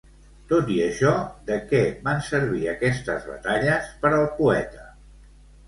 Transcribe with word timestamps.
Tot 0.51 0.69
i 0.75 0.77
això, 0.85 1.11
de 1.49 1.57
què 1.73 1.83
van 2.09 2.25
servir 2.29 2.63
aquestes 2.73 3.29
batalles 3.29 3.95
per 4.03 4.15
al 4.21 4.29
poeta? 4.43 4.91